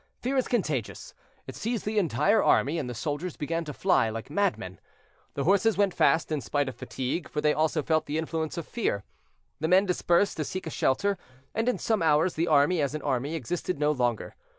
[0.17, 1.13] Fear is contagious,
[1.45, 4.79] it seized the entire army, and the soldiers began to fly like madmen.
[5.35, 8.67] The horses went fast, in spite of fatigue, for they also felt the influence of
[8.67, 9.03] fear;
[9.59, 11.19] the men dispersed to seek a shelter,
[11.53, 14.33] and in some hours the army, as an army, existed no longer.